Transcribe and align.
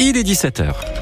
Il 0.00 0.16
est 0.16 0.24
17h. 0.24 0.93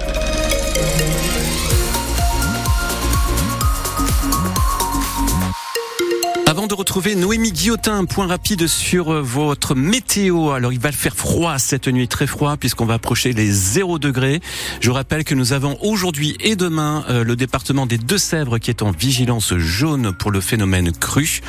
De 6.72 6.76
retrouver 6.79 7.17
Noémie 7.17 7.52
Guillotin, 7.52 8.07
point 8.07 8.27
rapide 8.27 8.66
sur 8.66 9.12
euh, 9.12 9.20
votre 9.20 9.75
météo. 9.75 10.52
Alors, 10.52 10.72
il 10.72 10.80
va 10.80 10.91
faire 10.91 11.14
froid 11.14 11.59
cette 11.59 11.86
nuit, 11.86 12.09
très 12.09 12.27
froid, 12.27 12.56
puisqu'on 12.56 12.86
va 12.86 12.95
approcher 12.95 13.34
les 13.34 13.52
0 13.52 13.98
degrés. 13.98 14.41
Je 14.80 14.90
rappelle 14.90 15.24
que 15.24 15.34
nous 15.34 15.52
avons 15.52 15.77
aujourd'hui 15.82 16.34
et 16.40 16.56
demain 16.56 17.04
euh, 17.11 17.24
le 17.24 17.36
département 17.36 17.84
des 17.84 17.98
Deux-Sèvres 17.98 18.56
qui 18.56 18.70
est 18.70 18.80
en 18.80 18.90
vigilance 18.90 19.54
jaune 19.58 20.12
pour 20.14 20.30
le 20.30 20.40
phénomène 20.40 20.93
cru. 20.93 21.43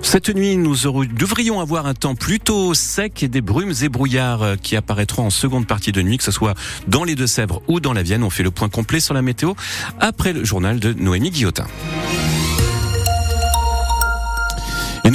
Cette 0.00 0.34
nuit, 0.34 0.56
nous 0.56 0.74
devrions 1.06 1.60
avoir 1.60 1.86
un 1.86 1.92
temps 1.92 2.14
plutôt 2.14 2.72
sec 2.72 3.22
et 3.22 3.28
des 3.28 3.42
brumes 3.42 3.74
et 3.82 3.90
brouillards 3.90 4.42
euh, 4.42 4.56
qui 4.56 4.76
apparaîtront 4.76 5.26
en 5.26 5.30
seconde 5.30 5.66
partie 5.66 5.92
de 5.92 6.00
nuit, 6.00 6.16
que 6.16 6.24
ce 6.24 6.32
soit 6.32 6.54
dans 6.88 7.04
les 7.04 7.14
Deux-Sèvres 7.14 7.60
ou 7.68 7.78
dans 7.78 7.92
la 7.92 8.02
Vienne. 8.02 8.22
On 8.22 8.30
fait 8.30 8.42
le 8.42 8.50
point 8.50 8.70
complet 8.70 9.00
sur 9.00 9.12
la 9.12 9.20
météo 9.20 9.52
après 10.00 10.32
le 10.32 10.46
journal 10.46 10.80
de 10.80 10.94
Noémie 10.94 11.30
Guillotin. 11.30 11.66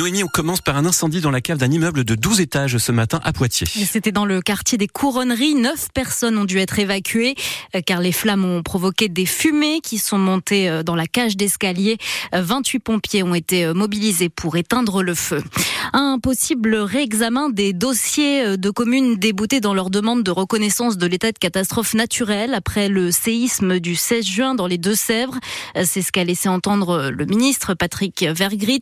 On 0.10 0.28
commence 0.28 0.62
par 0.62 0.78
un 0.78 0.86
incendie 0.86 1.20
dans 1.20 1.32
la 1.32 1.42
cave 1.42 1.58
d'un 1.58 1.70
immeuble 1.70 2.06
de 2.06 2.16
12 2.16 2.40
étages 2.40 2.78
ce 2.78 2.94
matin 2.94 3.20
à 3.26 3.34
Poitiers. 3.34 3.68
C'était 3.68 4.14
dans 4.14 4.24
le 4.24 4.42
quartier 4.42 4.78
des 4.78 4.88
Couronneries. 4.88 5.54
Neuf 5.54 5.90
personnes 5.94 6.38
ont 6.38 6.46
dû 6.46 6.60
être 6.60 6.80
évacuées 6.80 7.36
euh, 7.76 7.82
car 7.86 8.00
les 8.00 8.14
flammes 8.14 8.46
ont 8.46 8.64
provoqué 8.64 9.10
des 9.10 9.26
fumées 9.26 9.82
qui 9.82 9.98
sont 9.98 10.18
montées 10.18 10.70
euh, 10.70 10.82
dans 10.82 10.96
la 10.96 11.08
cage 11.08 11.36
d'escalier. 11.36 11.98
28 12.32 12.78
euh, 12.78 12.82
pompiers 12.82 13.24
ont 13.24 13.36
été 13.36 13.74
mobilisés 13.74 14.30
pour 14.30 14.56
éteindre 14.56 15.04
le 15.04 15.14
feu. 15.14 15.44
Un 15.92 16.20
possible 16.20 16.76
réexamen 16.76 17.50
des 17.50 17.74
dossiers 17.74 18.58
de 18.58 18.70
communes 18.70 19.18
déboutées 19.18 19.60
dans 19.60 19.74
leur 19.74 19.90
demande 19.90 20.24
de 20.24 20.32
reconnaissance 20.32 20.98
de 20.98 21.06
l'état 21.06 21.34
de 21.34 21.38
catastrophe 21.38 21.94
naturelle 21.96 22.54
après 22.54 22.88
le 22.88 23.12
séisme 23.12 23.80
du 23.82 23.96
16 23.96 24.26
juin 24.26 24.56
dans 24.56 24.68
les 24.68 24.78
Deux-Sèvres. 24.78 25.38
C'est 25.84 26.02
ce 26.02 26.14
qu'a 26.14 26.24
laissé 26.24 26.48
entendre 26.48 27.10
le 27.10 27.26
ministre 27.26 27.74
Patrick 27.74 28.24
Vergrit 28.24 28.82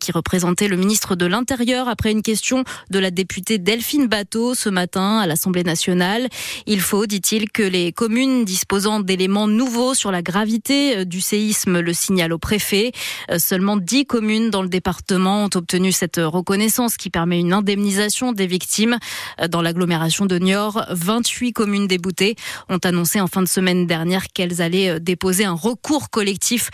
qui 0.00 0.12
représente 0.12 0.57
le 0.66 0.76
ministre 0.76 1.14
de 1.14 1.26
l'Intérieur 1.26 1.88
après 1.88 2.10
une 2.10 2.22
question 2.22 2.64
de 2.90 2.98
la 2.98 3.12
députée 3.12 3.58
Delphine 3.58 4.08
Bateau 4.08 4.54
ce 4.54 4.68
matin 4.68 5.18
à 5.18 5.26
l'Assemblée 5.26 5.62
nationale. 5.62 6.28
Il 6.66 6.80
faut, 6.80 7.06
dit-il, 7.06 7.50
que 7.50 7.62
les 7.62 7.92
communes 7.92 8.44
disposant 8.44 8.98
d'éléments 8.98 9.46
nouveaux 9.46 9.94
sur 9.94 10.10
la 10.10 10.22
gravité 10.22 10.96
euh, 10.96 11.04
du 11.04 11.20
séisme 11.20 11.78
le 11.78 11.92
signalent 11.92 12.32
au 12.32 12.38
préfet. 12.38 12.92
Euh, 13.30 13.38
seulement 13.38 13.76
10 13.76 14.06
communes 14.06 14.50
dans 14.50 14.62
le 14.62 14.68
département 14.68 15.44
ont 15.44 15.50
obtenu 15.54 15.92
cette 15.92 16.18
reconnaissance 16.18 16.96
qui 16.96 17.10
permet 17.10 17.38
une 17.38 17.52
indemnisation 17.52 18.32
des 18.32 18.46
victimes. 18.46 18.98
Euh, 19.40 19.46
dans 19.46 19.62
l'agglomération 19.62 20.26
de 20.26 20.38
Niort, 20.38 20.84
28 20.90 21.52
communes 21.52 21.86
déboutées 21.86 22.34
ont 22.68 22.78
annoncé 22.78 23.20
en 23.20 23.26
fin 23.26 23.42
de 23.42 23.48
semaine 23.48 23.86
dernière 23.86 24.28
qu'elles 24.28 24.62
allaient 24.62 24.98
déposer 24.98 25.44
un 25.44 25.52
recours 25.52 26.10
collectif 26.10 26.70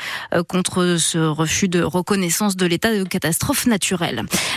contre 0.49 0.97
ce 0.99 1.19
refus 1.19 1.69
de 1.69 1.83
reconnaissance 1.83 2.57
de 2.57 2.67
l'état 2.67 2.97
de 2.97 3.05
catastrophe. 3.05 3.67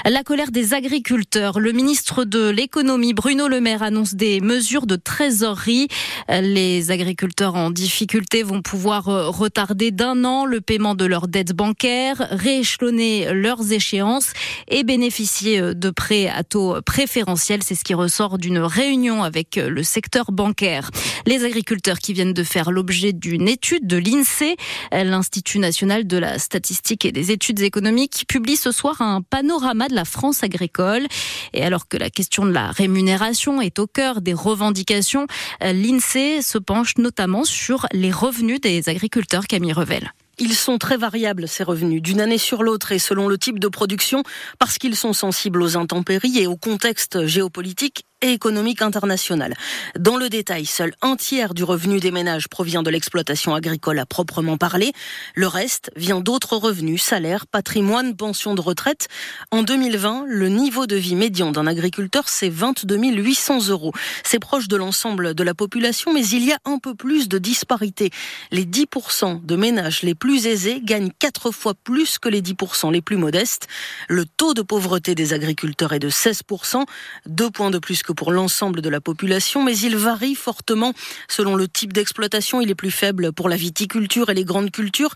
La 0.06 0.24
colère 0.24 0.52
des 0.52 0.74
agriculteurs. 0.74 1.60
Le 1.60 1.72
ministre 1.72 2.24
de 2.24 2.50
l'économie, 2.50 3.14
Bruno 3.14 3.48
Le 3.48 3.60
Maire, 3.60 3.84
annonce 3.84 4.16
des 4.16 4.40
mesures 4.42 4.88
de 4.88 4.96
trésorerie. 4.96 5.88
Les 6.30 6.92
agriculteurs 6.92 7.56
en 7.56 7.72
difficulté 7.72 8.44
vont 8.44 8.62
pouvoir 8.62 9.10
euh, 9.10 9.30
retarder 9.30 9.92
d'un 9.92 10.24
an 10.24 10.46
le 10.46 10.62
paiement 10.62 10.96
de 10.96 11.06
leurs 11.06 11.28
dettes 11.28 11.54
bancaires, 11.54 12.28
rééchelonner 12.32 13.34
leurs 13.34 13.72
échéances 13.72 14.34
et 14.68 14.84
bénéficier 14.84 15.60
euh, 15.60 15.74
de 15.74 15.90
prêts 15.90 16.28
à 16.28 16.44
taux 16.44 16.82
préférentiels. 16.86 17.64
C'est 17.64 17.76
ce 17.76 17.84
qui 17.84 17.94
ressort 17.94 18.38
d'une 18.38 18.60
réunion 18.60 19.24
avec 19.24 19.58
euh, 19.58 19.70
le 19.70 19.84
secteur 19.84 20.32
bancaire. 20.32 20.92
Les 21.26 21.44
agriculteurs 21.44 22.00
qui 22.00 22.14
viennent 22.14 22.34
de 22.34 22.44
faire 22.44 22.72
l'objet 22.72 23.14
d'une 23.14 23.48
étude 23.48 23.88
de 23.88 23.98
l'INSEE, 23.98 24.56
l'Institut 24.92 25.60
national 25.60 26.08
de 26.08 26.18
la 26.18 26.40
statistique 26.40 27.06
et 27.06 27.12
des 27.12 27.32
études 27.32 27.62
économiques, 27.62 28.26
publie 28.28 28.56
ce 28.56 28.72
soir 28.72 29.02
un 29.02 29.07
panorama 29.30 29.88
de 29.88 29.96
la 29.96 30.06
France 30.06 30.44
agricole. 30.44 31.08
Et 31.54 31.64
alors 31.64 31.88
que 31.88 31.98
la 31.98 32.10
question 32.10 32.46
de 32.46 32.52
la 32.52 32.72
rémunération 32.72 33.62
est 33.62 33.80
au 33.80 33.88
cœur 33.88 34.22
des 34.22 34.34
revendications, 34.34 35.28
l'INSEE 35.62 36.42
se 36.42 36.58
penche 36.58 36.98
notamment 36.98 37.44
sur 37.44 37.88
les 37.92 38.12
revenus 38.12 38.62
des 38.62 38.90
agriculteurs, 38.90 39.48
Camille 39.48 39.74
Revel. 39.74 40.12
Ils 40.40 40.54
sont 40.54 40.78
très 40.78 40.98
variables, 40.98 41.48
ces 41.48 41.64
revenus, 41.64 42.00
d'une 42.02 42.22
année 42.22 42.38
sur 42.38 42.62
l'autre 42.62 42.92
et 42.92 43.00
selon 43.00 43.28
le 43.28 43.40
type 43.40 43.58
de 43.58 43.68
production, 43.68 44.22
parce 44.60 44.78
qu'ils 44.78 44.96
sont 44.96 45.14
sensibles 45.14 45.64
aux 45.64 45.78
intempéries 45.78 46.38
et 46.38 46.46
au 46.46 46.56
contexte 46.56 47.26
géopolitique 47.26 48.04
et 48.22 48.32
économique 48.32 48.82
internationale. 48.82 49.54
Dans 49.98 50.18
le 50.18 50.30
détail, 50.30 50.66
seul 50.66 50.94
un 51.02 51.16
tiers 51.16 51.54
du 51.54 51.64
revenu 51.64 52.00
des 52.00 52.12
ménages 52.12 52.48
provient 52.48 52.84
de 52.84 52.90
l'exploitation 52.90 53.54
agricole 53.54 54.00
à 54.00 54.06
proprement 54.06 54.58
parler. 54.58 54.92
Le 55.36 55.48
reste 55.48 55.92
vient 55.96 56.20
d'autres 56.20 56.58
revenus, 56.58 57.02
salaires, 57.02 57.48
patrimoine, 57.48 58.16
pensions 58.16 58.56
de 58.56 58.62
retraite. 58.62 59.08
En 59.52 59.64
2020, 59.64 60.26
le 60.28 60.50
niveau 60.50 60.88
de 60.88 60.96
vie 60.96 61.16
médian 61.16 61.52
d'un 61.52 61.68
agriculteur, 61.68 62.28
c'est 62.28 62.50
22 62.50 62.98
800 62.98 63.68
euros. 63.70 63.94
C'est 64.24 64.40
proche 64.40 64.68
de 64.68 64.76
l'ensemble 64.76 65.34
de 65.34 65.44
la 65.44 65.54
population, 65.54 66.14
mais 66.14 66.26
il 66.28 66.44
y 66.44 66.52
a 66.52 66.58
un 66.66 66.80
peu 66.80 66.96
plus 66.96 67.28
de 67.30 67.38
disparité. 67.38 68.10
Les 68.52 68.66
10% 68.66 69.46
de 69.46 69.56
ménages 69.56 70.02
les 70.02 70.16
plus 70.16 70.48
aisés 70.48 70.82
gagnent 70.84 71.12
quatre 71.20 71.52
fois 71.52 71.74
plus 71.76 72.18
que 72.20 72.30
les 72.30 72.42
10% 72.42 72.92
les 72.92 73.02
plus 73.02 73.18
modestes. 73.18 73.68
Le 74.08 74.26
taux 74.26 74.54
de 74.54 74.62
pauvreté 74.62 75.16
des 75.16 75.34
agriculteurs 75.34 75.94
est 75.94 76.00
de 76.00 76.10
16%, 76.10 76.86
deux 77.26 77.50
points 77.50 77.72
de 77.72 77.80
plus 77.80 78.04
que 78.04 78.07
pour 78.14 78.32
l'ensemble 78.32 78.82
de 78.82 78.90
la 78.90 79.02
population, 79.02 79.64
mais 79.64 79.78
il 79.78 79.96
varie 79.96 80.36
fortement 80.36 80.94
selon 81.28 81.56
le 81.56 81.68
type 81.68 81.94
d'exploitation. 81.94 82.62
Il 82.62 82.70
est 82.70 82.76
plus 82.76 82.92
faible 82.92 83.32
pour 83.34 83.50
la 83.50 83.56
viticulture 83.56 84.30
et 84.30 84.34
les 84.34 84.46
grandes 84.46 84.72
cultures 84.72 85.14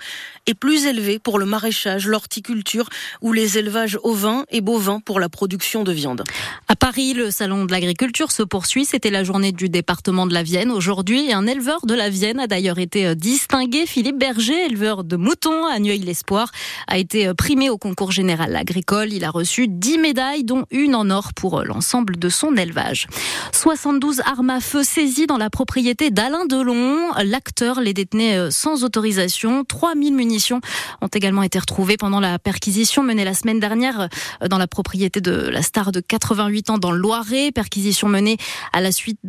et 0.47 0.53
plus 0.53 0.85
élevé 0.85 1.19
pour 1.19 1.39
le 1.39 1.45
maraîchage, 1.45 2.07
l'horticulture 2.07 2.89
ou 3.21 3.33
les 3.33 3.57
élevages 3.57 3.97
ovins 4.03 4.45
et 4.49 4.61
bovins 4.61 4.99
pour 4.99 5.19
la 5.19 5.29
production 5.29 5.83
de 5.83 5.91
viande. 5.91 6.23
À 6.67 6.75
Paris, 6.75 7.13
le 7.13 7.31
salon 7.31 7.65
de 7.65 7.71
l'agriculture 7.71 8.31
se 8.31 8.43
poursuit. 8.43 8.85
C'était 8.85 9.09
la 9.09 9.23
journée 9.23 9.51
du 9.51 9.69
département 9.69 10.25
de 10.27 10.33
la 10.33 10.43
Vienne. 10.43 10.71
Aujourd'hui, 10.71 11.31
un 11.33 11.47
éleveur 11.47 11.85
de 11.85 11.93
la 11.93 12.09
Vienne 12.09 12.39
a 12.39 12.47
d'ailleurs 12.47 12.79
été 12.79 13.07
euh, 13.07 13.15
distingué. 13.15 13.85
Philippe 13.85 14.17
Berger, 14.17 14.65
éleveur 14.65 15.03
de 15.03 15.15
moutons 15.15 15.65
à 15.65 15.79
Nueil-l'Espoir, 15.79 16.51
a 16.87 16.97
été 16.97 17.27
euh, 17.27 17.33
primé 17.33 17.69
au 17.69 17.77
concours 17.77 18.11
général 18.11 18.55
agricole. 18.55 19.13
Il 19.13 19.23
a 19.23 19.29
reçu 19.29 19.67
10 19.67 19.97
médailles, 19.97 20.43
dont 20.43 20.65
une 20.71 20.95
en 20.95 21.09
or 21.09 21.33
pour 21.33 21.59
euh, 21.59 21.63
l'ensemble 21.63 22.17
de 22.17 22.29
son 22.29 22.55
élevage. 22.55 22.80
72 23.51 24.21
armes 24.25 24.49
à 24.49 24.59
feu 24.59 24.83
saisies 24.83 25.27
dans 25.27 25.37
la 25.37 25.49
propriété 25.49 26.11
d'Alain 26.11 26.45
Delon. 26.45 27.11
L'acteur 27.23 27.81
les 27.81 27.93
détenait 27.93 28.37
euh, 28.37 28.51
sans 28.51 28.83
autorisation. 28.83 29.63
3000 29.63 30.13
munitions 30.13 30.61
ont 31.01 31.07
également 31.07 31.43
été 31.43 31.59
retrouvées 31.59 31.97
pendant 31.97 32.19
la 32.19 32.39
perquisition 32.39 33.03
menée 33.03 33.25
la 33.25 33.33
semaine 33.33 33.59
dernière 33.59 34.07
euh, 34.41 34.47
dans 34.47 34.57
la 34.57 34.67
propriété 34.67 35.21
de 35.21 35.31
la 35.31 35.61
star 35.61 35.91
de 35.91 35.99
88 35.99 36.69
ans 36.71 36.77
dans 36.77 36.91
le 36.91 36.99
Loiret. 36.99 37.51
Perquisition 37.51 38.07
menée 38.07 38.37
à 38.73 38.81
la 38.81 38.91
suite 38.91 39.19